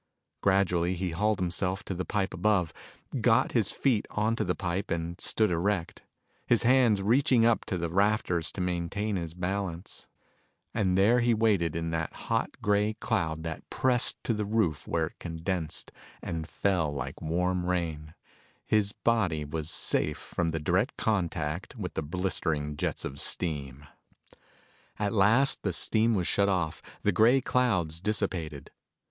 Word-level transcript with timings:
Gradually, 0.41 0.95
he 0.95 1.11
hauled 1.11 1.37
himself 1.39 1.83
to 1.83 1.93
the 1.93 2.03
pipe 2.05 2.33
above, 2.33 2.73
got 3.21 3.51
his 3.51 3.69
feet 3.69 4.07
onto 4.09 4.43
the 4.43 4.55
pipe 4.55 4.89
and 4.89 5.21
stood 5.21 5.51
erect, 5.51 6.01
his 6.47 6.63
hands 6.63 7.03
reaching 7.03 7.45
up 7.45 7.65
to 7.65 7.77
the 7.77 7.87
rafters 7.91 8.51
to 8.53 8.61
maintain 8.61 9.15
his 9.15 9.35
balance. 9.35 10.07
And 10.73 10.97
there 10.97 11.19
he 11.19 11.35
waited 11.35 11.75
in 11.75 11.91
that 11.91 12.13
hot 12.13 12.49
gray 12.63 12.95
cloud 12.95 13.43
that 13.43 13.69
pressed 13.69 14.17
to 14.23 14.33
the 14.33 14.43
roof 14.43 14.87
where 14.87 15.05
it 15.05 15.19
condensed 15.19 15.91
and 16.19 16.49
fell 16.49 16.91
like 16.91 17.21
warm 17.21 17.67
rain. 17.67 18.15
His 18.65 18.93
body 18.93 19.45
was 19.45 19.69
safe 19.69 20.17
from 20.17 20.49
direct 20.49 20.97
contact 20.97 21.75
with 21.75 21.93
the 21.93 22.01
blistering 22.01 22.75
jets 22.75 23.05
of 23.05 23.19
steam. 23.19 23.85
At 24.97 25.13
last 25.13 25.61
the 25.61 25.71
steam 25.71 26.15
was 26.15 26.25
shut 26.27 26.49
off, 26.49 26.81
the 27.03 27.11
gray 27.11 27.39
clouds 27.39 27.99
dissipated. 27.99 28.71